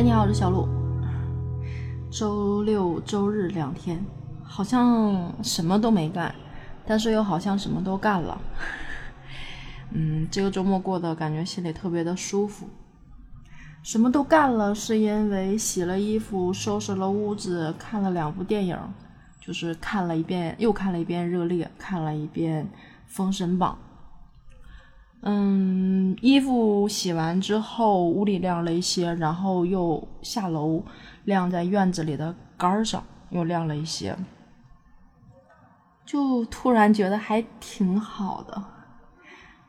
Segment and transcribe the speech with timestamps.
[0.00, 0.66] 嗨，你好，我是小鹿。
[2.10, 4.02] 周六、周日两天，
[4.42, 6.34] 好像什么都没干，
[6.86, 8.40] 但是又好像什么都干了。
[9.92, 12.66] 嗯，这个周末过得感觉心里特别的舒服。
[13.82, 18.78] 什么都干了，是因为洗了衣服、收拾了屋子、看了两部电影，
[19.38, 22.64] 就是看了一遍又看了一遍《热烈》，看了一遍
[23.04, 23.76] 《封神榜》。
[25.22, 30.82] 嗯，衣服洗完之后，屋里晾了一些，然后又下楼
[31.24, 34.16] 晾在院子里的杆上，又晾了一些，
[36.06, 38.62] 就突然觉得还挺好的。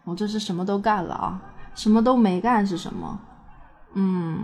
[0.05, 1.41] 我这是什么都干了啊，
[1.75, 3.19] 什么都没干是什么？
[3.93, 4.39] 嗯，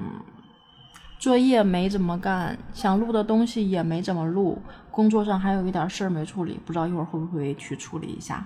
[1.18, 8.46] 作业没怎么干，想录的东西也没怎么录，工作上还有一点事儿没处理，不知道一会儿会不会去处理一下。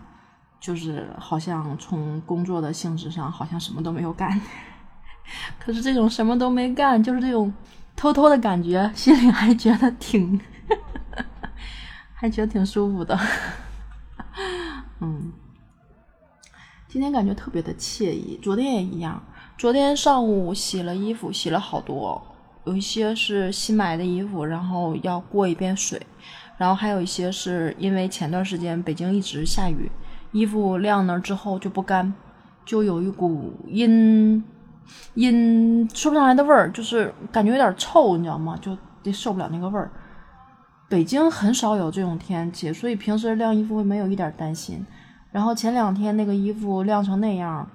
[0.61, 4.39] 就是好像从工作的性质上，好像什么都没有干。
[5.59, 7.51] 可是这种什么都没干，就是这种
[7.95, 10.39] 偷偷的感觉，心里还觉得挺，
[12.13, 13.19] 还觉得挺舒服的。
[14.99, 15.33] 嗯，
[16.87, 19.21] 今天感觉特别的惬意，昨天也一样。
[19.57, 22.21] 昨天上午洗了衣服，洗了好多，
[22.65, 25.99] 有一些是新买的衣服，然后要过一遍水，
[26.57, 29.89] 然后还有一些是因为前段时间北京一直下雨。
[30.31, 32.13] 衣服晾那之后就不干，
[32.65, 34.43] 就有一股阴
[35.13, 38.57] 阴说不上来的味儿，就是感觉有点臭，你知道吗？
[38.61, 39.91] 就得受不了那个味儿。
[40.89, 44.85] 北京很少有这种天气，所以平时晾衣服会没有一点担心。
[45.31, 47.69] 然后前两天那个衣服晾成那样，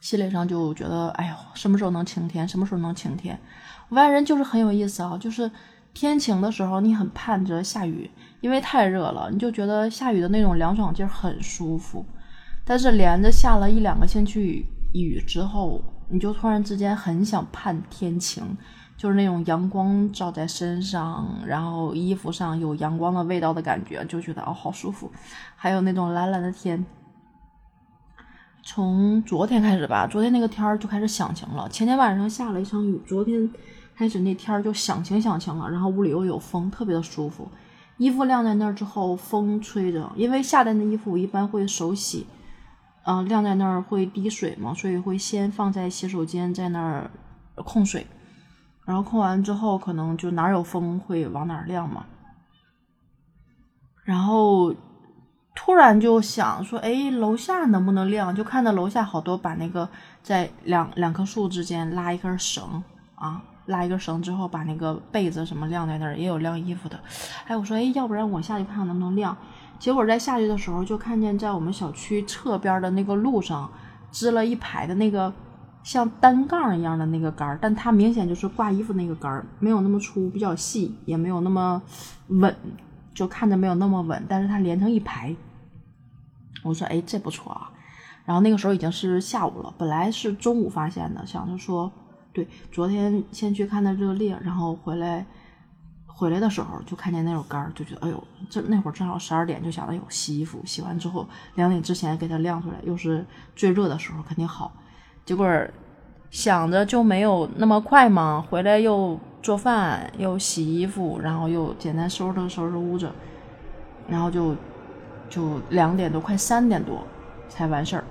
[0.00, 2.48] 心理上就觉得，哎呦，什么时候能晴天？
[2.48, 3.38] 什么时候能晴天？
[3.90, 5.50] 我发现人就是很有意思啊，就是
[5.92, 8.10] 天晴的时候，你很盼着下雨。
[8.40, 12.04] 因为太热了，你就觉得下雨的那种凉爽劲儿很舒服，
[12.64, 18.56] 但是连着下了一两个星期雨之后，你就突然之间很想盼天晴，
[18.96, 25.12] 就是那种阳光照在身上，然后衣服上有阳光的味道的感觉，就觉得哦好舒服。
[25.54, 26.84] 还有那种蓝蓝的天，
[28.62, 31.68] 从昨天开始吧，昨天那个天儿就开始响晴了。
[31.68, 33.50] 前天晚上下了一场雨，昨天
[33.94, 37.46] 开始那天儿就响晴响晴了，然后屋里又有风，特别的舒服。
[38.00, 42.26] 衣服晾在那儿之后，风吹着，因为夏天的衣服我一般会手洗，
[43.04, 47.10] 嗯，晾在那儿会滴水嘛，所以会先放在洗手间，在那儿
[47.56, 48.06] 控水，
[48.86, 52.06] 然后控完之后，可能就哪有风会往哪儿晾嘛。
[54.02, 54.74] 然后
[55.54, 58.34] 突然就想说，哎，楼下能不能晾？
[58.34, 59.86] 就看到楼下好多把那个
[60.22, 62.82] 在两两棵树之间拉一根绳
[63.16, 63.42] 啊。
[63.70, 67.00] 拉一根绳之后，把那个被子什么晾在那儿，也有晾衣服的。
[67.46, 69.34] 哎，我说，哎，要不然我下去看看能不能晾。
[69.78, 73.70] 结果在下去的时候，就看见在我们小区侧边的那个路上，
[74.12, 75.32] 支了一排的那个
[75.82, 81.80] 像单杠一样的那个杆儿，但它明显就是挂衣服那个杆儿，没有那么粗，比较细，也没有那么
[82.28, 82.54] 稳，
[83.14, 84.22] 就看着没有那么稳。
[84.28, 85.34] 但是它连成一排，
[86.62, 87.70] 我说，哎，这不错啊。
[88.26, 91.90] 然后那个时候已经是下午了，本来是中午发现的，想着说。
[92.32, 95.26] 对，昨天先去看的热烈，然后回来，
[96.06, 101.26] 回来的时候就看见那种杆儿，就觉得哎呦，这那会儿正好十二点，就想着有洗衣服，洗完之后
[101.56, 103.26] 两点之前给它晾出来，又是
[103.56, 104.72] 最热的时候，肯定好。
[105.24, 105.48] 结果
[106.30, 113.10] 想着就没有那么快嘛，回来又做饭，又洗衣服，然后又简单收拾收拾屋子，
[114.06, 114.54] 然后就
[115.28, 117.04] 就两点多，快三点多
[117.48, 118.04] 才完事儿。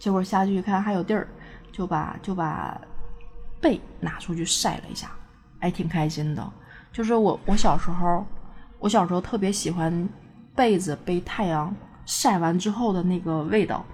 [0.00, 1.28] 结果下去一看还有地儿。
[1.72, 2.80] 就把就把
[3.60, 5.10] 被拿出去晒了一下，
[5.58, 6.52] 还挺开心的。
[6.92, 8.24] 就是我我小时候，
[8.78, 10.08] 我小时候特别喜欢
[10.54, 11.74] 被子被太阳
[12.04, 13.84] 晒完之后的那个味道。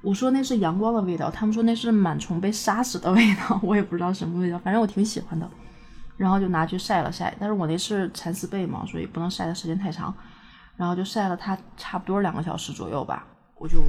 [0.00, 5.50] 我说那是阳光的味道，他们说那是螨虫被杀死的味道，我也不知道什么味道，反正我挺喜欢的。
[6.16, 10.14] 然后就拿去晒了晒，但是我那是蚕丝被嘛，所以不能晒的时间太长。
[10.76, 13.26] 然后就晒了它差不多两个小时左右吧，
[13.56, 13.80] 我就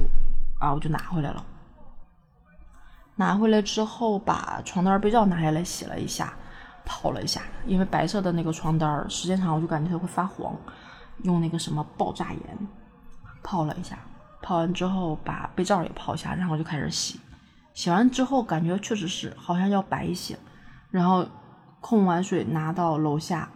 [0.58, 1.44] 啊我就拿回来了。
[3.20, 6.32] 拿回来之后，把床单被罩拿下来洗了一下，
[6.86, 10.56] 泡了一下，因为白色的那个床单时间长我就感觉它会发黄，
[11.24, 12.40] 用那个什么爆炸盐
[13.42, 13.98] 泡了一下，
[14.40, 17.20] 泡完之后把被罩也泡一下，然后就开始洗。
[17.74, 20.38] 洗完之后感觉确实是好像要白一些，
[20.90, 21.26] 然后
[21.82, 23.50] 控完水拿到楼下，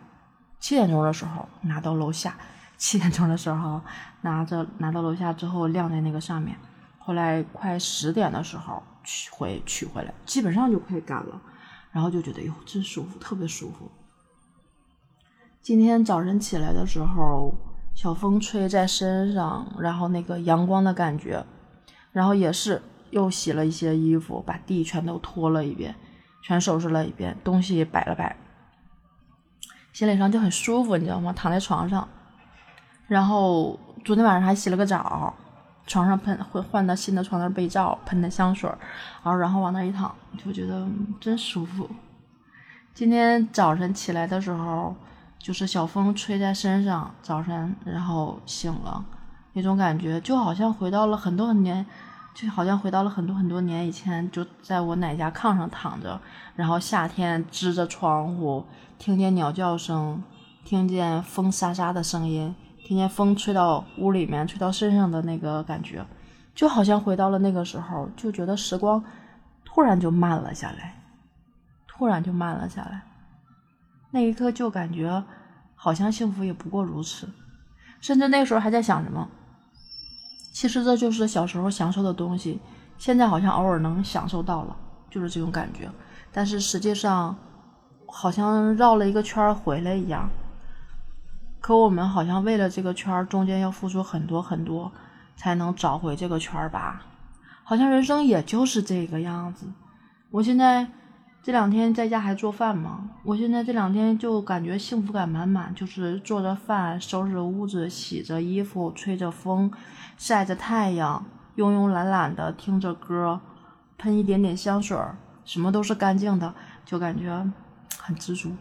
[0.60, 2.36] 七点钟的时候拿到楼下，
[2.76, 3.80] 七点钟的时候
[4.20, 6.54] 拿着拿到楼下之后晾在那个上面，
[6.98, 8.82] 后来快十点的时候。
[9.04, 11.40] 取回取回来，基本上就快干了，
[11.92, 13.90] 然后就觉得哟，真舒服，特别舒服。
[15.62, 17.54] 今天早晨起来的时候，
[17.94, 21.44] 小风吹在身上，然后那个阳光的感觉，
[22.12, 25.94] 然后也是又洗了一些衣服，把地全都拖了一遍，
[26.42, 28.36] 全收拾了一遍，东西也摆了摆，
[29.92, 31.32] 心理上就很舒服，你知道吗？
[31.32, 32.08] 躺在床上，
[33.06, 35.32] 然后昨天晚上还洗了个澡，
[35.86, 38.68] 床上喷换换的新的床单被罩，喷的香水，
[39.22, 40.86] 然后然后往那一躺，就觉得
[41.20, 41.88] 真舒服。
[42.92, 44.94] 今天早晨起来的时候，
[45.38, 49.04] 就是小风吹在身上，早晨然后醒了，
[49.52, 51.84] 那种感觉就好像回到了很多很年。
[52.34, 56.20] 就好像回到了很多很多年以前，就在我奶家炕上躺着，
[56.56, 58.64] 然后夏天支着窗户，
[58.98, 60.20] 听见鸟叫声，
[60.64, 62.52] 听见风沙沙的声音，
[62.84, 66.04] 听见风吹到屋里面，吹到身上的那个感觉，
[66.54, 69.02] 就好像回到了那个时候，就觉得时光
[69.64, 71.02] 突然就慢了下来，
[71.88, 73.02] 突然就慢了下来，
[74.10, 75.24] 那一刻就感觉
[75.74, 77.26] 好像幸福也不过如此，
[78.00, 79.26] 甚至那时候还在想什么。
[80.52, 82.60] 其实这就是小时候享受的东西，
[82.98, 84.76] 现在好像偶尔能享受到了，
[85.10, 85.90] 就是这种感觉。
[86.30, 87.34] 但是实际上，
[88.06, 90.28] 好像绕了一个圈回来一样。
[91.64, 94.92] 可我们好像为了这个圈儿中间要付出很多很多，
[95.34, 97.06] 才能找回这个圈儿吧？
[97.62, 99.64] 好像人生也就是这个样子。
[100.30, 100.86] 我现在
[101.42, 109.72] 这两天在家还做饭嘛，我现在这两天就感觉幸福感满满，就是做着饭、收拾屋子、洗着衣服、吹着风。
[110.18, 111.24] 晒着太阳，
[111.56, 113.40] 慵慵懒懒的听着歌，
[113.96, 114.94] 喷一点点香水
[115.46, 117.50] 什么都是干净的，就感觉
[117.98, 118.52] 很知足。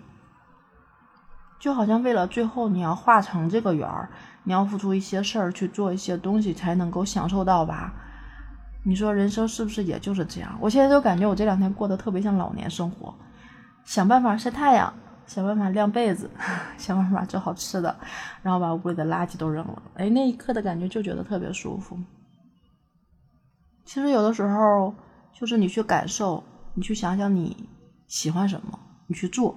[1.63, 4.09] 就好像为了最后你要画成这个圆儿，
[4.43, 7.93] 你要付出一些事儿去做一些东西才能够享受到吧？
[8.83, 10.57] 你说人生是不是也就是这样？
[10.59, 13.15] 我现在就感觉我这两天过得特别像老年生活，
[13.85, 14.93] 想办法晒太阳。
[15.25, 16.29] 想办法晾被子，
[16.77, 17.95] 想办法做好吃的，
[18.41, 19.81] 然后把屋里的垃圾都扔了。
[19.95, 21.97] 哎，那一刻的感觉就觉得特别舒服。
[23.85, 24.93] 其实有的时候，
[25.31, 26.43] 就是你去感受，
[26.73, 27.69] 你去想想你
[28.05, 28.77] 喜欢什么，
[29.07, 29.55] 你去做，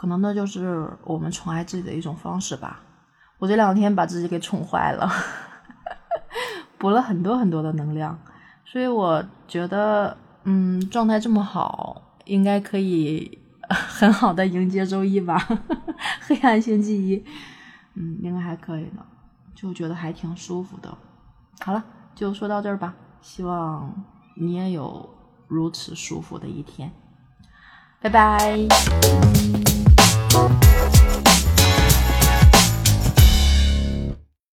[0.00, 2.80] 可能那就是我们宠爱自己的一种方式吧。
[3.36, 5.06] 我这两天把自己给宠坏了，
[6.78, 8.18] 补了很多很多的能量，
[8.64, 13.38] 所以我觉得，嗯，状态这么好，应该可以。
[13.68, 15.38] 很好的迎接周一吧，
[16.22, 17.24] 黑暗星期一，
[17.94, 19.06] 嗯，应该还可以的，
[19.54, 20.96] 就觉得还挺舒服的。
[21.60, 23.94] 好了，就说到这儿吧，希望
[24.34, 25.08] 你也有
[25.46, 26.90] 如此舒服的一天，
[28.00, 28.66] 拜拜。
[30.32, 30.79] Thank